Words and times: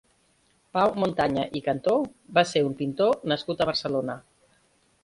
Pau 0.77 0.93
Montaña 1.03 1.43
i 1.59 1.63
Cantó 1.67 1.93
va 2.39 2.45
ser 2.55 2.65
un 2.71 2.75
pintor 2.81 3.21
nascut 3.35 3.65
a 3.67 3.71
Barcelona. 3.73 4.19